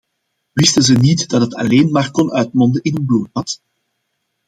Wisten 0.55 0.83
ze 0.83 0.93
niet 0.93 1.29
dat 1.29 1.41
het 1.41 1.55
alleen 1.55 1.91
maar 1.91 2.11
kon 2.11 2.31
uitmonden 2.31 2.83
in 2.83 2.95
een 2.95 3.05
bloedbad? 3.05 3.61